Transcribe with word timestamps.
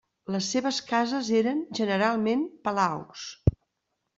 Les 0.35 0.45
seves 0.53 0.79
cases 0.91 1.29
eren 1.41 1.61
generalment 1.81 2.43
palaus. 2.69 3.29